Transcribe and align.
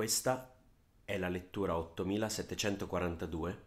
Questa 0.00 0.56
è 1.04 1.18
la 1.18 1.28
lettura 1.28 1.76
8742 1.76 3.64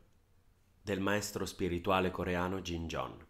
del 0.81 0.99
maestro 0.99 1.45
spirituale 1.45 2.09
coreano 2.09 2.59
Jin 2.59 2.87
Jon. 2.87 3.23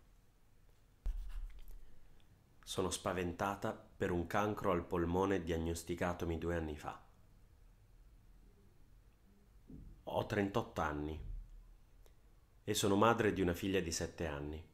Sono 2.63 2.89
spaventata 2.89 3.73
per 3.73 4.09
un 4.11 4.25
cancro 4.25 4.71
al 4.71 4.86
polmone 4.86 5.43
diagnosticatomi 5.43 6.38
due 6.38 6.55
anni 6.55 6.77
fa. 6.77 7.04
Ho 10.04 10.25
38 10.25 10.81
anni 10.81 11.21
e 12.63 12.73
sono 12.73 12.95
madre 12.95 13.33
di 13.33 13.41
una 13.41 13.54
figlia 13.54 13.81
di 13.81 13.91
7 13.91 14.27
anni. 14.27 14.65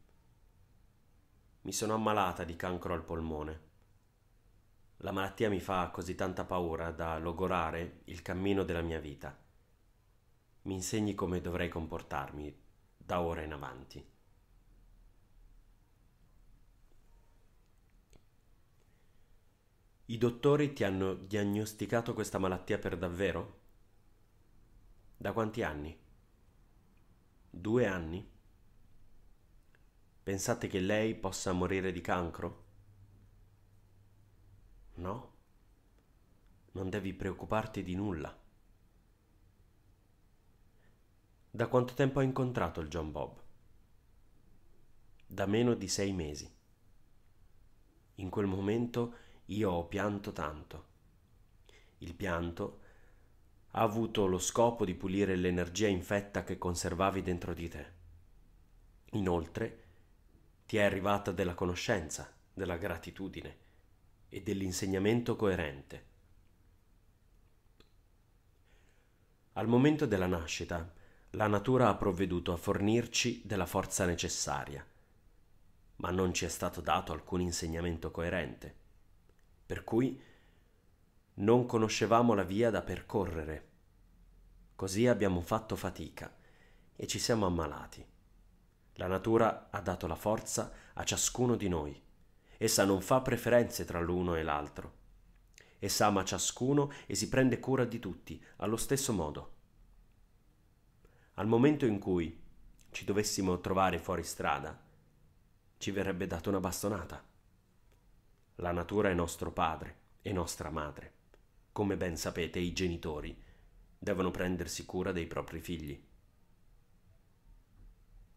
Mi 1.61 1.73
sono 1.73 1.95
ammalata 1.95 2.43
di 2.43 2.55
cancro 2.55 2.93
al 2.93 3.03
polmone 3.03 3.68
la 5.01 5.11
malattia 5.11 5.49
mi 5.49 5.59
fa 5.59 5.89
così 5.91 6.15
tanta 6.15 6.43
paura 6.45 6.91
da 6.91 7.17
logorare 7.17 8.01
il 8.05 8.21
cammino 8.21 8.63
della 8.63 8.81
mia 8.81 8.99
vita. 8.99 9.37
Mi 10.63 10.73
insegni 10.73 11.15
come 11.15 11.41
dovrei 11.41 11.69
comportarmi 11.69 12.53
da 12.97 13.21
ora 13.21 13.41
in 13.41 13.53
avanti. 13.53 14.05
I 20.07 20.17
dottori 20.17 20.73
ti 20.73 20.83
hanno 20.83 21.13
diagnosticato 21.13 22.13
questa 22.13 22.37
malattia 22.37 22.77
per 22.77 22.97
davvero? 22.97 23.59
Da 25.15 25.31
quanti 25.31 25.63
anni? 25.63 25.97
Due 27.51 27.85
anni? 27.85 28.29
Pensate 30.23 30.67
che 30.67 30.79
lei 30.79 31.15
possa 31.15 31.53
morire 31.53 31.91
di 31.91 32.01
cancro? 32.01 32.68
No, 34.99 35.31
non 36.73 36.89
devi 36.89 37.13
preoccuparti 37.13 37.83
di 37.83 37.95
nulla. 37.95 38.37
Da 41.51 41.67
quanto 41.67 41.93
tempo 41.93 42.19
hai 42.19 42.25
incontrato 42.25 42.81
il 42.81 42.89
John 42.89 43.09
Bob? 43.09 43.41
Da 45.25 45.45
meno 45.45 45.73
di 45.73 45.87
sei 45.87 46.11
mesi. 46.11 46.53
In 48.15 48.29
quel 48.29 48.45
momento 48.45 49.15
io 49.45 49.71
ho 49.71 49.85
pianto 49.85 50.33
tanto. 50.33 50.87
Il 51.99 52.13
pianto 52.13 52.81
ha 53.71 53.81
avuto 53.81 54.25
lo 54.25 54.39
scopo 54.39 54.83
di 54.83 54.95
pulire 54.95 55.37
l'energia 55.37 55.87
infetta 55.87 56.43
che 56.43 56.57
conservavi 56.57 57.21
dentro 57.21 57.53
di 57.53 57.69
te. 57.69 57.93
Inoltre 59.11 59.83
ti 60.65 60.75
è 60.75 60.83
arrivata 60.83 61.31
della 61.31 61.53
conoscenza, 61.53 62.35
della 62.53 62.75
gratitudine 62.75 63.67
e 64.29 64.41
dell'insegnamento 64.41 65.35
coerente. 65.35 66.05
Al 69.53 69.67
momento 69.67 70.05
della 70.05 70.27
nascita, 70.27 70.93
la 71.31 71.47
natura 71.47 71.89
ha 71.89 71.95
provveduto 71.95 72.53
a 72.53 72.57
fornirci 72.57 73.41
della 73.43 73.65
forza 73.65 74.05
necessaria, 74.05 74.85
ma 75.97 76.11
non 76.11 76.33
ci 76.33 76.45
è 76.45 76.47
stato 76.47 76.79
dato 76.79 77.11
alcun 77.11 77.41
insegnamento 77.41 78.09
coerente, 78.11 78.73
per 79.65 79.83
cui 79.83 80.21
non 81.35 81.65
conoscevamo 81.65 82.33
la 82.33 82.43
via 82.43 82.69
da 82.69 82.81
percorrere. 82.81 83.67
Così 84.75 85.07
abbiamo 85.07 85.41
fatto 85.41 85.75
fatica 85.75 86.33
e 86.95 87.07
ci 87.07 87.19
siamo 87.19 87.45
ammalati. 87.45 88.05
La 88.93 89.07
natura 89.07 89.67
ha 89.69 89.81
dato 89.81 90.07
la 90.07 90.15
forza 90.15 90.71
a 90.93 91.03
ciascuno 91.03 91.55
di 91.55 91.67
noi 91.67 92.07
Essa 92.61 92.83
non 92.83 92.99
fa 92.99 93.21
preferenze 93.21 93.85
tra 93.85 94.01
l'uno 94.01 94.35
e 94.35 94.43
l'altro. 94.43 94.97
Essa 95.79 96.07
ama 96.07 96.25
ciascuno 96.25 96.91
e 97.05 97.15
si 97.15 97.29
prende 97.29 97.57
cura 97.57 97.85
di 97.85 97.99
tutti 97.99 98.43
allo 98.57 98.75
stesso 98.75 99.13
modo. 99.13 99.53
Al 101.35 101.47
momento 101.47 101.85
in 101.85 101.99
cui 101.99 102.37
ci 102.91 103.05
dovessimo 103.05 103.61
trovare 103.61 103.97
fuori 103.97 104.23
strada, 104.23 104.77
ci 105.77 105.91
verrebbe 105.91 106.27
data 106.27 106.49
una 106.49 106.59
bastonata. 106.59 107.23
La 108.55 108.73
natura 108.73 109.09
è 109.09 109.13
nostro 109.13 109.53
padre 109.53 109.99
e 110.21 110.33
nostra 110.33 110.69
madre. 110.69 111.13
Come 111.71 111.95
ben 111.95 112.17
sapete, 112.17 112.59
i 112.59 112.73
genitori 112.73 113.41
devono 113.97 114.31
prendersi 114.31 114.85
cura 114.85 115.13
dei 115.13 115.27
propri 115.27 115.61
figli. 115.61 116.07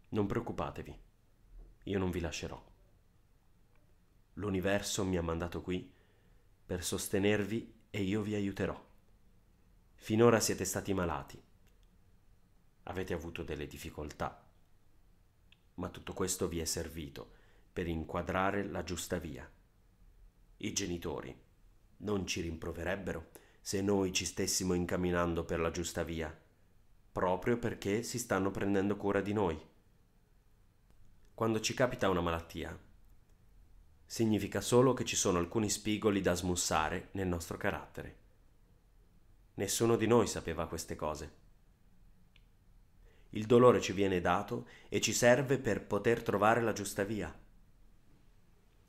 Non 0.07 0.27
preoccupatevi, 0.27 0.97
io 1.83 1.99
non 1.99 2.09
vi 2.09 2.21
lascerò. 2.21 2.71
L'universo 4.33 5.05
mi 5.05 5.17
ha 5.17 5.21
mandato 5.21 5.61
qui 5.61 5.91
per 6.65 6.83
sostenervi 6.83 7.73
e 7.89 8.01
io 8.01 8.21
vi 8.21 8.33
aiuterò. 8.33 8.91
Finora 9.95 10.39
siete 10.39 10.65
stati 10.65 10.93
malati, 10.93 11.41
avete 12.83 13.13
avuto 13.13 13.43
delle 13.43 13.67
difficoltà, 13.67 14.43
ma 15.75 15.89
tutto 15.89 16.13
questo 16.13 16.47
vi 16.47 16.59
è 16.59 16.65
servito 16.65 17.31
per 17.71 17.87
inquadrare 17.87 18.63
la 18.63 18.83
giusta 18.83 19.17
via. 19.17 19.49
I 20.57 20.73
genitori 20.73 21.35
non 21.97 22.25
ci 22.27 22.41
rimproverebbero 22.41 23.29
se 23.61 23.81
noi 23.81 24.11
ci 24.11 24.25
stessimo 24.25 24.73
incamminando 24.73 25.45
per 25.45 25.59
la 25.59 25.71
giusta 25.71 26.03
via, 26.03 26.35
proprio 27.11 27.57
perché 27.57 28.03
si 28.03 28.19
stanno 28.19 28.51
prendendo 28.51 28.97
cura 28.97 29.21
di 29.21 29.31
noi. 29.31 29.59
Quando 31.33 31.59
ci 31.59 31.73
capita 31.73 32.09
una 32.09 32.21
malattia, 32.21 32.77
significa 34.13 34.61
solo 34.61 34.93
che 34.93 35.05
ci 35.05 35.15
sono 35.15 35.39
alcuni 35.39 35.71
spigoli 35.71 36.21
da 36.21 36.35
smussare 36.35 37.07
nel 37.13 37.25
nostro 37.25 37.57
carattere. 37.57 38.17
Nessuno 39.55 39.95
di 39.95 40.05
noi 40.05 40.27
sapeva 40.27 40.67
queste 40.67 40.95
cose. 40.95 41.31
Il 43.29 43.47
dolore 43.47 43.81
ci 43.81 43.91
viene 43.91 44.21
dato 44.21 44.67
e 44.87 45.01
ci 45.01 45.13
serve 45.13 45.57
per 45.57 45.87
poter 45.87 46.21
trovare 46.21 46.61
la 46.61 46.73
giusta 46.73 47.03
via. 47.03 47.35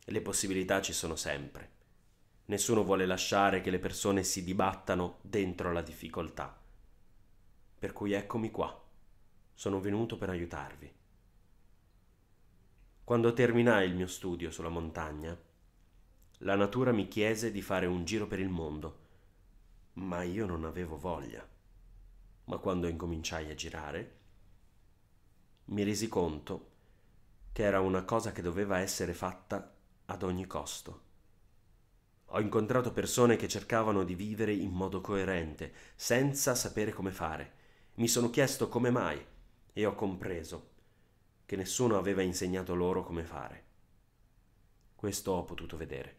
Le 0.04 0.20
possibilità 0.20 0.82
ci 0.82 0.92
sono 0.92 1.16
sempre. 1.16 1.70
Nessuno 2.44 2.84
vuole 2.84 3.06
lasciare 3.06 3.62
che 3.62 3.70
le 3.70 3.78
persone 3.78 4.24
si 4.24 4.44
dibattano 4.44 5.20
dentro 5.22 5.72
la 5.72 5.80
difficoltà. 5.80 6.54
Per 7.78 7.92
cui 7.94 8.12
eccomi 8.12 8.50
qua. 8.50 8.78
Sono 9.54 9.80
venuto 9.80 10.18
per 10.18 10.28
aiutarvi. 10.28 10.92
Quando 13.04 13.34
terminai 13.34 13.86
il 13.86 13.94
mio 13.94 14.06
studio 14.06 14.50
sulla 14.50 14.70
montagna, 14.70 15.38
la 16.38 16.56
natura 16.56 16.90
mi 16.90 17.06
chiese 17.06 17.52
di 17.52 17.60
fare 17.60 17.84
un 17.84 18.06
giro 18.06 18.26
per 18.26 18.38
il 18.38 18.48
mondo, 18.48 18.98
ma 19.94 20.22
io 20.22 20.46
non 20.46 20.64
avevo 20.64 20.96
voglia. 20.96 21.46
Ma 22.44 22.56
quando 22.56 22.88
incominciai 22.88 23.50
a 23.50 23.54
girare, 23.54 24.16
mi 25.66 25.82
resi 25.82 26.08
conto 26.08 26.70
che 27.52 27.62
era 27.62 27.80
una 27.80 28.04
cosa 28.04 28.32
che 28.32 28.40
doveva 28.40 28.78
essere 28.78 29.12
fatta 29.12 29.74
ad 30.06 30.22
ogni 30.22 30.46
costo. 30.46 31.02
Ho 32.28 32.40
incontrato 32.40 32.90
persone 32.90 33.36
che 33.36 33.48
cercavano 33.48 34.02
di 34.02 34.14
vivere 34.14 34.54
in 34.54 34.70
modo 34.70 35.02
coerente, 35.02 35.74
senza 35.94 36.54
sapere 36.54 36.90
come 36.90 37.10
fare. 37.10 37.52
Mi 37.96 38.08
sono 38.08 38.30
chiesto 38.30 38.70
come 38.70 38.88
mai 38.88 39.22
e 39.74 39.84
ho 39.84 39.94
compreso 39.94 40.72
che 41.54 41.60
nessuno 41.60 41.96
aveva 41.96 42.20
insegnato 42.20 42.74
loro 42.74 43.04
come 43.04 43.22
fare. 43.22 43.62
Questo 44.96 45.30
ho 45.30 45.44
potuto 45.44 45.76
vedere. 45.76 46.16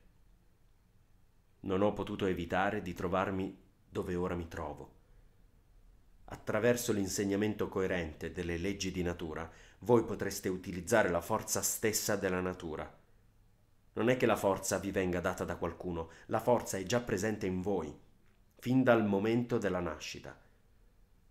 Non 1.61 1.81
ho 1.81 1.91
potuto 1.91 2.25
evitare 2.25 2.81
di 2.81 2.93
trovarmi 2.93 3.57
dove 3.89 4.15
ora 4.15 4.35
mi 4.35 4.47
trovo. 4.47 4.93
Attraverso 6.25 6.93
l'insegnamento 6.93 7.67
coerente 7.67 8.31
delle 8.31 8.57
leggi 8.57 8.91
di 8.91 9.03
natura, 9.03 9.51
voi 9.79 10.05
potreste 10.05 10.47
utilizzare 10.47 11.09
la 11.09 11.21
forza 11.21 11.61
stessa 11.61 12.15
della 12.15 12.39
natura. 12.39 12.89
Non 13.93 14.09
è 14.09 14.15
che 14.15 14.25
la 14.25 14.37
forza 14.37 14.77
vi 14.79 14.91
venga 14.91 15.19
data 15.19 15.43
da 15.43 15.57
qualcuno, 15.57 16.11
la 16.27 16.39
forza 16.39 16.77
è 16.77 16.83
già 16.83 17.01
presente 17.01 17.45
in 17.45 17.61
voi, 17.61 17.93
fin 18.59 18.83
dal 18.83 19.05
momento 19.05 19.57
della 19.57 19.81
nascita. 19.81 20.39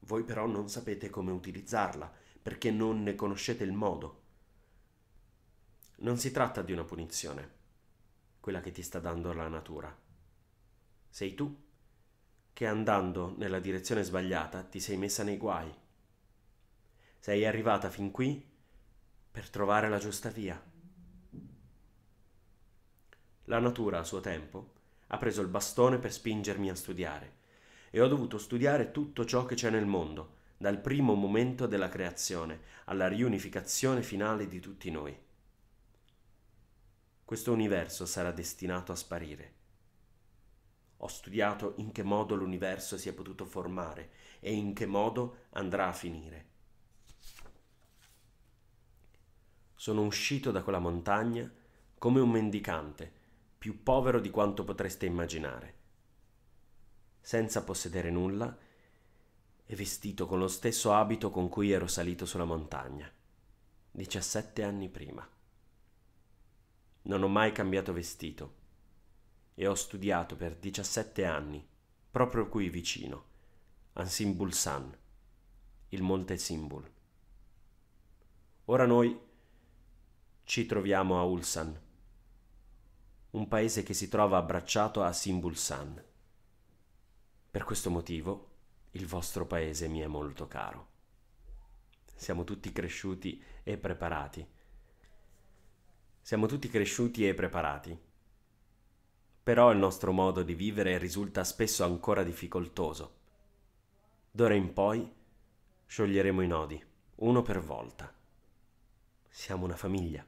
Voi 0.00 0.24
però 0.24 0.46
non 0.46 0.68
sapete 0.68 1.08
come 1.08 1.32
utilizzarla, 1.32 2.23
perché 2.44 2.70
non 2.70 3.02
ne 3.02 3.14
conoscete 3.14 3.64
il 3.64 3.72
modo. 3.72 4.22
Non 6.00 6.18
si 6.18 6.30
tratta 6.30 6.60
di 6.60 6.72
una 6.72 6.84
punizione, 6.84 7.50
quella 8.38 8.60
che 8.60 8.70
ti 8.70 8.82
sta 8.82 8.98
dando 8.98 9.32
la 9.32 9.48
natura. 9.48 9.96
Sei 11.08 11.32
tu 11.32 11.58
che 12.52 12.66
andando 12.66 13.32
nella 13.38 13.60
direzione 13.60 14.02
sbagliata 14.02 14.62
ti 14.62 14.78
sei 14.78 14.98
messa 14.98 15.22
nei 15.22 15.38
guai. 15.38 15.74
Sei 17.18 17.46
arrivata 17.46 17.88
fin 17.88 18.10
qui 18.10 18.46
per 19.30 19.48
trovare 19.48 19.88
la 19.88 19.98
giusta 19.98 20.28
via. 20.28 20.62
La 23.44 23.58
natura 23.58 24.00
a 24.00 24.04
suo 24.04 24.20
tempo 24.20 24.72
ha 25.06 25.16
preso 25.16 25.40
il 25.40 25.48
bastone 25.48 25.96
per 25.96 26.12
spingermi 26.12 26.68
a 26.68 26.74
studiare 26.74 27.36
e 27.88 28.02
ho 28.02 28.06
dovuto 28.06 28.36
studiare 28.36 28.90
tutto 28.90 29.24
ciò 29.24 29.46
che 29.46 29.54
c'è 29.54 29.70
nel 29.70 29.86
mondo 29.86 30.42
dal 30.64 30.80
primo 30.80 31.12
momento 31.12 31.66
della 31.66 31.90
creazione 31.90 32.58
alla 32.86 33.06
riunificazione 33.06 34.02
finale 34.02 34.48
di 34.48 34.60
tutti 34.60 34.90
noi. 34.90 35.14
Questo 37.22 37.52
universo 37.52 38.06
sarà 38.06 38.32
destinato 38.32 38.90
a 38.90 38.94
sparire. 38.94 39.54
Ho 40.96 41.06
studiato 41.06 41.74
in 41.76 41.92
che 41.92 42.02
modo 42.02 42.34
l'universo 42.34 42.96
si 42.96 43.10
è 43.10 43.12
potuto 43.12 43.44
formare 43.44 44.12
e 44.40 44.54
in 44.54 44.72
che 44.72 44.86
modo 44.86 45.48
andrà 45.50 45.88
a 45.88 45.92
finire. 45.92 46.46
Sono 49.74 50.02
uscito 50.06 50.50
da 50.50 50.62
quella 50.62 50.78
montagna 50.78 51.52
come 51.98 52.20
un 52.20 52.30
mendicante, 52.30 53.12
più 53.58 53.82
povero 53.82 54.18
di 54.18 54.30
quanto 54.30 54.64
potreste 54.64 55.04
immaginare, 55.04 55.74
senza 57.20 57.62
possedere 57.62 58.10
nulla 58.10 58.72
vestito 59.74 60.26
con 60.26 60.38
lo 60.38 60.48
stesso 60.48 60.92
abito 60.92 61.30
con 61.30 61.48
cui 61.48 61.70
ero 61.70 61.86
salito 61.86 62.26
sulla 62.26 62.44
montagna, 62.44 63.10
17 63.90 64.62
anni 64.62 64.88
prima. 64.88 65.28
Non 67.02 67.22
ho 67.22 67.28
mai 67.28 67.52
cambiato 67.52 67.92
vestito 67.92 68.54
e 69.54 69.66
ho 69.66 69.74
studiato 69.74 70.36
per 70.36 70.56
17 70.56 71.24
anni, 71.24 71.66
proprio 72.10 72.48
qui 72.48 72.68
vicino, 72.68 73.24
a 73.94 74.04
Simbulsan, 74.04 74.96
il 75.90 76.02
monte 76.02 76.36
Simbul. 76.36 76.90
Ora 78.66 78.86
noi 78.86 79.18
ci 80.44 80.66
troviamo 80.66 81.18
a 81.18 81.24
Ulsan, 81.24 81.80
un 83.30 83.48
paese 83.48 83.82
che 83.82 83.94
si 83.94 84.08
trova 84.08 84.38
abbracciato 84.38 85.02
a 85.02 85.12
Simbulsan. 85.12 86.04
Per 87.50 87.64
questo 87.64 87.90
motivo 87.90 88.53
il 88.94 89.06
vostro 89.06 89.44
paese 89.46 89.88
mi 89.88 90.00
è 90.00 90.06
molto 90.06 90.46
caro. 90.46 90.88
Siamo 92.14 92.44
tutti 92.44 92.70
cresciuti 92.70 93.42
e 93.64 93.76
preparati. 93.76 94.46
Siamo 96.20 96.46
tutti 96.46 96.68
cresciuti 96.68 97.26
e 97.26 97.34
preparati. 97.34 97.98
Però 99.42 99.72
il 99.72 99.78
nostro 99.78 100.12
modo 100.12 100.42
di 100.42 100.54
vivere 100.54 100.96
risulta 100.98 101.42
spesso 101.42 101.84
ancora 101.84 102.22
difficoltoso. 102.22 103.22
D'ora 104.30 104.54
in 104.54 104.72
poi 104.72 105.12
scioglieremo 105.86 106.40
i 106.40 106.46
nodi, 106.46 106.82
uno 107.16 107.42
per 107.42 107.60
volta. 107.60 108.12
Siamo 109.28 109.64
una 109.64 109.76
famiglia 109.76 110.24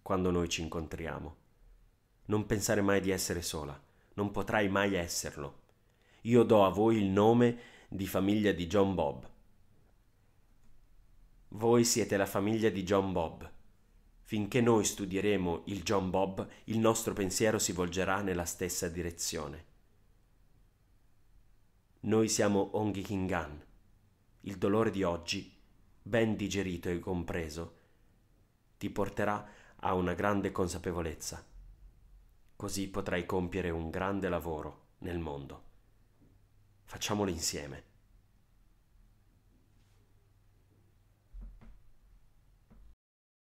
quando 0.00 0.30
noi 0.30 0.48
ci 0.48 0.62
incontriamo. 0.62 1.36
Non 2.26 2.46
pensare 2.46 2.80
mai 2.80 3.00
di 3.00 3.10
essere 3.10 3.42
sola, 3.42 3.78
non 4.14 4.30
potrai 4.30 4.68
mai 4.68 4.94
esserlo. 4.94 5.66
Io 6.22 6.44
do 6.44 6.64
a 6.64 6.68
voi 6.68 6.96
il 6.96 7.06
nome 7.06 7.76
di 7.90 8.06
famiglia 8.06 8.52
di 8.52 8.66
John 8.66 8.94
Bob. 8.94 9.26
Voi 11.48 11.84
siete 11.84 12.18
la 12.18 12.26
famiglia 12.26 12.68
di 12.68 12.82
John 12.82 13.12
Bob. 13.12 13.50
Finché 14.24 14.60
noi 14.60 14.84
studieremo 14.84 15.62
il 15.66 15.82
John 15.82 16.10
Bob, 16.10 16.46
il 16.64 16.78
nostro 16.78 17.14
pensiero 17.14 17.58
si 17.58 17.72
volgerà 17.72 18.20
nella 18.20 18.44
stessa 18.44 18.90
direzione. 18.90 19.64
Noi 22.00 22.28
siamo 22.28 22.76
Ongi 22.76 23.00
Kingan. 23.00 23.64
Il 24.42 24.58
dolore 24.58 24.90
di 24.90 25.02
oggi, 25.02 25.50
ben 26.02 26.36
digerito 26.36 26.90
e 26.90 26.98
compreso, 26.98 27.76
ti 28.76 28.90
porterà 28.90 29.50
a 29.76 29.94
una 29.94 30.12
grande 30.12 30.52
consapevolezza. 30.52 31.42
Così 32.54 32.88
potrai 32.88 33.24
compiere 33.24 33.70
un 33.70 33.88
grande 33.88 34.28
lavoro 34.28 34.88
nel 34.98 35.18
mondo. 35.18 35.67
Facciamolo 36.90 37.28
insieme. 37.28 37.87